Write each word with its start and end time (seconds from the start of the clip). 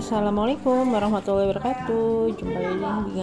Assalamualaikum 0.00 0.96
warahmatullahi 0.96 1.52
wabarakatuh. 1.52 2.32
Jumpa 2.40 2.56
lagi 2.56 3.20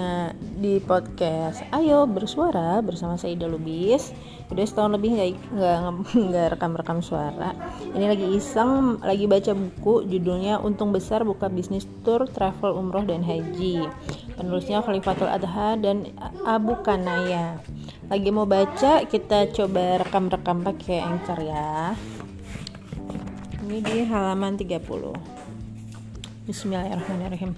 di 0.61 0.77
podcast 0.77 1.65
Ayo 1.73 2.05
bersuara 2.05 2.85
bersama 2.85 3.17
saya 3.17 3.33
Ida 3.33 3.49
Lubis. 3.49 4.13
Udah 4.53 4.61
setahun 4.61 4.93
lebih 4.93 5.17
nggak 5.17 5.41
nggak 6.29 6.47
rekam-rekam 6.53 7.01
suara. 7.01 7.57
Ini 7.81 8.05
lagi 8.05 8.29
iseng, 8.29 9.01
lagi 9.01 9.25
baca 9.25 9.57
buku 9.57 10.05
Judulnya 10.05 10.61
Untung 10.61 10.93
Besar 10.93 11.25
Buka 11.25 11.49
Bisnis 11.49 11.89
Tour 12.05 12.29
Travel 12.29 12.77
Umroh 12.77 13.09
dan 13.09 13.25
Haji. 13.25 13.89
Penulisnya 14.37 14.85
Khalifatul 14.85 15.33
Adha 15.33 15.81
dan 15.81 16.13
Abu 16.45 16.77
Kanaya. 16.85 17.57
Lagi 18.05 18.29
mau 18.29 18.45
baca, 18.45 19.01
kita 19.09 19.49
coba 19.49 20.05
rekam-rekam 20.05 20.61
pakai 20.61 21.01
Anchor 21.01 21.41
ya. 21.41 21.97
Ini 23.65 23.81
di 23.81 24.05
halaman 24.05 24.61
30 24.61 25.36
Bismillahirrahmanirrahim. 26.47 27.51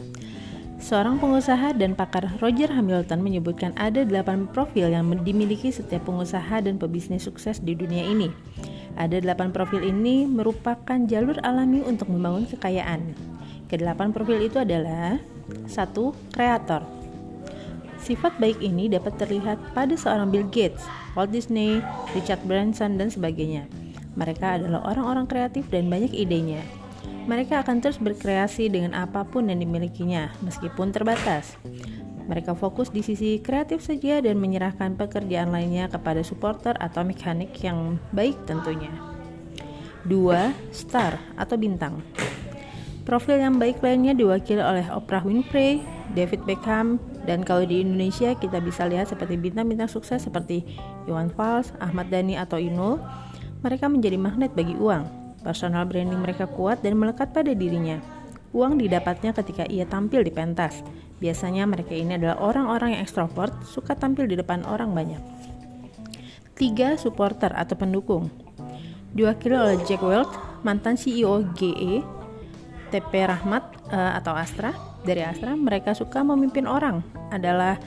Seorang 0.81 1.21
pengusaha 1.21 1.77
dan 1.77 1.93
pakar 1.93 2.25
Roger 2.41 2.73
Hamilton 2.73 3.21
menyebutkan 3.21 3.69
ada 3.77 4.01
delapan 4.01 4.49
profil 4.49 4.89
yang 4.89 5.05
dimiliki 5.21 5.69
setiap 5.69 6.09
pengusaha 6.09 6.57
dan 6.57 6.81
pebisnis 6.81 7.21
sukses 7.21 7.61
di 7.61 7.77
dunia 7.77 8.01
ini. 8.01 8.33
Ada 8.97 9.21
delapan 9.21 9.53
profil 9.53 9.85
ini 9.85 10.25
merupakan 10.25 10.97
jalur 11.05 11.37
alami 11.45 11.85
untuk 11.85 12.09
membangun 12.09 12.49
kekayaan. 12.49 13.13
Kedelapan 13.69 14.09
profil 14.09 14.41
itu 14.41 14.57
adalah 14.57 15.21
satu 15.69 16.17
Kreator. 16.33 16.81
Sifat 18.01 18.41
baik 18.41 18.57
ini 18.57 18.89
dapat 18.89 19.21
terlihat 19.21 19.61
pada 19.77 19.93
seorang 19.93 20.33
Bill 20.33 20.49
Gates, 20.49 20.81
Walt 21.13 21.29
Disney, 21.29 21.77
Richard 22.17 22.41
Branson, 22.49 22.97
dan 22.97 23.13
sebagainya. 23.13 23.69
Mereka 24.17 24.57
adalah 24.57 24.81
orang-orang 24.81 25.29
kreatif 25.29 25.69
dan 25.69 25.93
banyak 25.93 26.09
idenya. 26.09 26.65
Mereka 27.29 27.61
akan 27.61 27.77
terus 27.77 28.01
berkreasi 28.01 28.73
dengan 28.73 28.97
apa 28.97 29.21
pun 29.21 29.53
yang 29.53 29.61
dimilikinya, 29.61 30.33
meskipun 30.41 30.89
terbatas. 30.89 31.61
Mereka 32.25 32.57
fokus 32.57 32.89
di 32.89 33.05
sisi 33.05 33.37
kreatif 33.37 33.85
saja 33.85 34.17
dan 34.17 34.41
menyerahkan 34.41 34.97
pekerjaan 34.97 35.53
lainnya 35.53 35.93
kepada 35.93 36.25
supporter 36.25 36.73
atau 36.81 37.05
mekanik 37.05 37.53
yang 37.61 38.01
baik 38.17 38.33
tentunya. 38.49 38.89
2. 40.09 40.73
Star 40.73 41.21
atau 41.37 41.53
bintang 41.53 42.01
Profil 43.05 43.41
yang 43.41 43.61
baik 43.61 43.81
lainnya 43.81 44.17
diwakili 44.17 44.61
oleh 44.61 44.85
Oprah 44.89 45.21
Winfrey, 45.21 45.85
David 46.17 46.45
Beckham, 46.49 46.97
dan 47.29 47.45
kalau 47.45 47.61
di 47.61 47.85
Indonesia 47.85 48.33
kita 48.37 48.57
bisa 48.57 48.89
lihat 48.89 49.09
seperti 49.09 49.37
bintang-bintang 49.37 49.89
sukses 49.89 50.25
seperti 50.25 50.65
Iwan 51.05 51.29
Fals, 51.33 51.73
Ahmad 51.77 52.09
Dhani 52.09 52.37
atau 52.37 52.57
Inul, 52.57 52.97
mereka 53.61 53.85
menjadi 53.85 54.17
magnet 54.17 54.53
bagi 54.53 54.77
uang. 54.77 55.18
Personal 55.39 55.87
branding 55.87 56.19
mereka 56.19 56.45
kuat 56.45 56.83
dan 56.83 56.99
melekat 56.99 57.31
pada 57.31 57.55
dirinya. 57.55 57.99
Uang 58.51 58.81
didapatnya 58.81 59.31
ketika 59.31 59.63
ia 59.69 59.85
tampil 59.85 60.25
di 60.25 60.33
pentas. 60.33 60.81
Biasanya 61.19 61.67
mereka 61.69 61.93
ini 61.93 62.17
adalah 62.17 62.39
orang-orang 62.41 62.97
yang 62.97 63.01
ekstrovert, 63.05 63.53
suka 63.67 63.93
tampil 63.93 64.25
di 64.25 64.39
depan 64.39 64.65
orang 64.65 64.95
banyak. 64.95 65.21
Tiga 66.55 66.99
supporter 66.99 67.53
atau 67.55 67.75
pendukung. 67.75 68.27
Diwakili 69.15 69.55
oleh 69.55 69.77
Jack 69.85 70.03
Welch, 70.03 70.33
mantan 70.63 70.99
CEO 70.99 71.45
GE, 71.55 72.03
TP 72.89 73.11
Rahmat 73.25 73.63
uh, 73.93 74.17
atau 74.19 74.33
Astra. 74.33 74.73
Dari 74.99 75.23
Astra, 75.23 75.55
mereka 75.55 75.95
suka 75.95 76.19
memimpin 76.25 76.67
orang, 76.67 76.99
adalah 77.31 77.79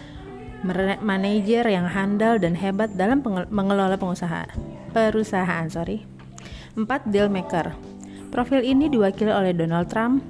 manajer 1.02 1.66
yang 1.68 1.90
handal 1.90 2.38
dan 2.40 2.56
hebat 2.56 2.94
dalam 2.96 3.20
mengelola 3.50 3.98
pengusaha 3.98 4.48
perusahaan, 4.92 5.66
sorry. 5.66 6.11
4. 6.72 7.12
Dealmaker 7.12 7.76
Profil 8.32 8.64
ini 8.64 8.88
diwakili 8.88 9.28
oleh 9.28 9.52
Donald 9.52 9.92
Trump. 9.92 10.24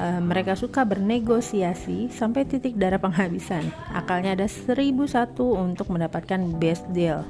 Uh, 0.00 0.16
mereka 0.24 0.56
suka 0.56 0.88
bernegosiasi 0.88 2.08
sampai 2.08 2.48
titik 2.48 2.80
darah 2.80 2.96
penghabisan. 2.96 3.68
Akalnya 3.92 4.32
ada 4.32 4.48
1001 4.48 5.36
untuk 5.36 5.92
mendapatkan 5.92 6.40
best 6.56 6.88
deal. 6.96 7.20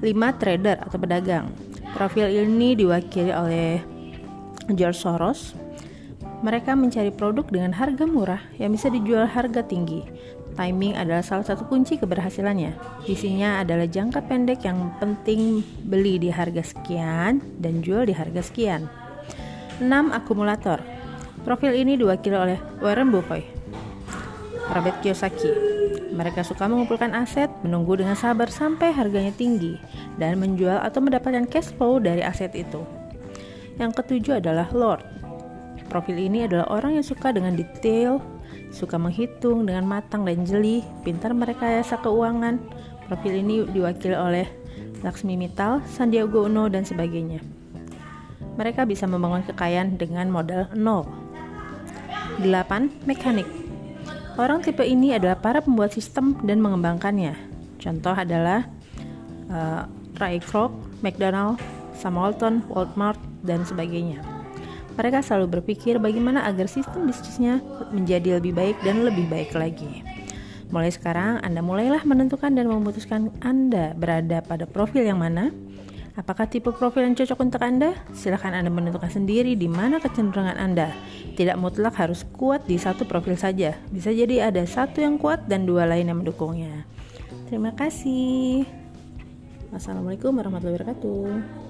5. 0.00 0.08
Trader 0.40 0.80
atau 0.80 0.96
pedagang. 0.96 1.52
Profil 1.92 2.32
ini 2.32 2.72
diwakili 2.72 3.28
oleh 3.28 3.84
George 4.72 4.96
Soros. 4.96 5.52
Mereka 6.40 6.72
mencari 6.72 7.12
produk 7.12 7.44
dengan 7.44 7.76
harga 7.76 8.08
murah 8.08 8.40
yang 8.56 8.72
bisa 8.72 8.88
dijual 8.88 9.28
harga 9.28 9.60
tinggi. 9.60 10.00
Timing 10.58 10.98
adalah 10.98 11.22
salah 11.22 11.46
satu 11.46 11.70
kunci 11.70 12.02
keberhasilannya. 12.02 12.74
Visinya 13.06 13.62
adalah 13.62 13.86
jangka 13.86 14.26
pendek 14.26 14.66
yang 14.66 14.90
penting 14.98 15.62
beli 15.86 16.18
di 16.18 16.34
harga 16.34 16.66
sekian 16.66 17.38
dan 17.62 17.78
jual 17.78 18.02
di 18.02 18.10
harga 18.10 18.42
sekian. 18.42 18.90
6. 19.78 19.86
Akumulator 20.10 20.82
Profil 21.46 21.78
ini 21.78 21.94
diwakili 21.94 22.34
oleh 22.34 22.58
Warren 22.82 23.14
Buffett, 23.14 23.46
Robert 24.74 24.98
Kiyosaki. 24.98 25.54
Mereka 26.10 26.42
suka 26.42 26.66
mengumpulkan 26.66 27.14
aset, 27.14 27.46
menunggu 27.62 27.94
dengan 27.94 28.18
sabar 28.18 28.50
sampai 28.50 28.90
harganya 28.90 29.30
tinggi, 29.30 29.78
dan 30.18 30.42
menjual 30.42 30.82
atau 30.82 30.98
mendapatkan 30.98 31.46
cash 31.46 31.70
flow 31.78 32.02
dari 32.02 32.26
aset 32.26 32.50
itu. 32.58 32.82
Yang 33.78 34.02
ketujuh 34.02 34.42
adalah 34.42 34.66
Lord. 34.74 35.06
Profil 35.86 36.18
ini 36.18 36.50
adalah 36.50 36.66
orang 36.74 36.98
yang 36.98 37.06
suka 37.06 37.30
dengan 37.30 37.54
detail, 37.54 38.18
suka 38.70 39.00
menghitung 39.00 39.64
dengan 39.64 39.88
matang 39.88 40.24
dan 40.24 40.44
jeli, 40.44 40.84
pintar 41.02 41.32
merekayasa 41.32 42.00
keuangan. 42.00 42.60
Profil 43.08 43.40
ini 43.40 43.64
diwakili 43.68 44.16
oleh 44.16 44.46
Laksmi 45.00 45.38
Mittal, 45.38 45.80
Sandiaga 45.88 46.44
Uno, 46.44 46.68
dan 46.68 46.84
sebagainya. 46.84 47.40
Mereka 48.58 48.84
bisa 48.84 49.06
membangun 49.06 49.46
kekayaan 49.46 49.96
dengan 49.96 50.28
modal 50.28 50.66
nol. 50.74 51.06
8. 52.42 53.08
Mekanik 53.08 53.48
Orang 54.38 54.62
tipe 54.62 54.86
ini 54.86 55.10
adalah 55.18 55.34
para 55.34 55.58
pembuat 55.58 55.90
sistem 55.90 56.38
dan 56.46 56.62
mengembangkannya. 56.62 57.34
Contoh 57.82 58.14
adalah 58.14 58.70
uh, 59.50 59.82
Ray 60.22 60.38
Kroc, 60.38 60.70
McDonald, 61.02 61.58
Sam 61.98 62.14
Walton, 62.14 62.62
Walmart, 62.70 63.18
dan 63.42 63.66
sebagainya. 63.66 64.37
Mereka 64.98 65.22
selalu 65.22 65.62
berpikir 65.62 66.02
bagaimana 66.02 66.42
agar 66.42 66.66
sistem 66.66 67.06
bisnisnya 67.06 67.62
menjadi 67.94 68.42
lebih 68.42 68.50
baik 68.50 68.82
dan 68.82 69.06
lebih 69.06 69.30
baik 69.30 69.54
lagi. 69.54 70.02
Mulai 70.74 70.90
sekarang, 70.90 71.38
Anda 71.40 71.62
mulailah 71.62 72.02
menentukan 72.02 72.50
dan 72.52 72.66
memutuskan 72.66 73.30
Anda 73.38 73.94
berada 73.94 74.42
pada 74.42 74.66
profil 74.66 75.06
yang 75.06 75.22
mana. 75.22 75.54
Apakah 76.18 76.50
tipe 76.50 76.74
profil 76.74 77.06
yang 77.06 77.14
cocok 77.14 77.38
untuk 77.38 77.62
Anda? 77.62 77.94
Silahkan 78.10 78.50
Anda 78.50 78.74
menentukan 78.74 79.06
sendiri 79.06 79.54
di 79.54 79.70
mana 79.70 80.02
kecenderungan 80.02 80.58
Anda. 80.58 80.90
Tidak 81.38 81.54
mutlak 81.54 81.94
harus 81.94 82.26
kuat 82.34 82.66
di 82.66 82.74
satu 82.74 83.06
profil 83.06 83.38
saja. 83.38 83.78
Bisa 83.94 84.10
jadi 84.10 84.50
ada 84.50 84.66
satu 84.66 84.98
yang 84.98 85.14
kuat 85.14 85.46
dan 85.46 85.62
dua 85.62 85.86
lain 85.86 86.10
yang 86.10 86.26
mendukungnya. 86.26 86.82
Terima 87.46 87.70
kasih. 87.70 88.66
Wassalamualaikum 89.70 90.34
warahmatullahi 90.34 90.74
wabarakatuh. 90.74 91.67